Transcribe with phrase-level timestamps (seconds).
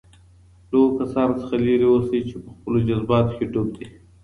[0.69, 3.85] له هغو کسانو څخه لرې اوسئ چي په خپلو جذباتو کي ډوب دي.